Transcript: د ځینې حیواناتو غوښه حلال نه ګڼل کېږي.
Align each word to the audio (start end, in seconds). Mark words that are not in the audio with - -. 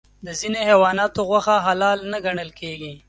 د 0.25 0.27
ځینې 0.39 0.59
حیواناتو 0.69 1.19
غوښه 1.29 1.55
حلال 1.65 1.99
نه 2.11 2.17
ګڼل 2.25 2.49
کېږي. 2.59 2.93